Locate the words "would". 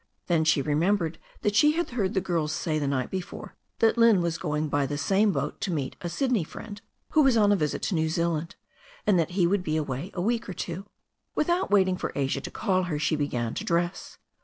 9.45-9.61